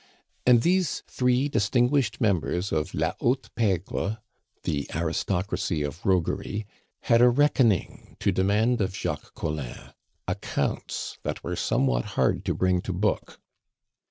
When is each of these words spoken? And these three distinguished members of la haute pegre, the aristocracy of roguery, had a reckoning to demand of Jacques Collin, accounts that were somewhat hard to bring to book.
And 0.47 0.63
these 0.63 1.03
three 1.07 1.47
distinguished 1.47 2.19
members 2.19 2.71
of 2.71 2.95
la 2.95 3.13
haute 3.19 3.49
pegre, 3.55 4.17
the 4.63 4.89
aristocracy 4.95 5.83
of 5.83 6.03
roguery, 6.03 6.65
had 7.01 7.21
a 7.21 7.29
reckoning 7.29 8.17
to 8.19 8.31
demand 8.31 8.81
of 8.81 8.95
Jacques 8.95 9.35
Collin, 9.35 9.93
accounts 10.27 11.19
that 11.21 11.43
were 11.43 11.55
somewhat 11.55 12.05
hard 12.17 12.43
to 12.45 12.55
bring 12.55 12.81
to 12.81 12.93
book. 12.93 13.39